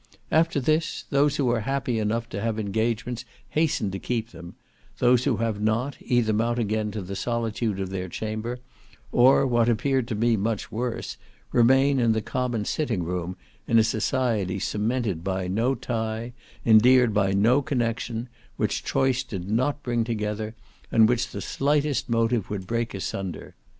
[0.31, 4.55] After this, those who are happy enough to have engagements hasten to keep them;
[4.97, 8.57] those who have not, either mount again to the solitude of their chamber,
[9.11, 11.17] or, what appeared to me much worse,
[11.51, 13.37] remain in the common sitting room,
[13.67, 16.33] in a society cemented by no tie,
[16.65, 18.27] endeared by no connexion,
[18.57, 20.55] which choice did not bring together,
[20.91, 23.53] and which the slightest motive would break asunder.